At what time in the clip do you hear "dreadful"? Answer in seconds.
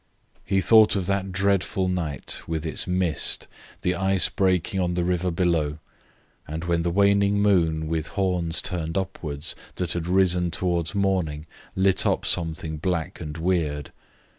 1.31-1.87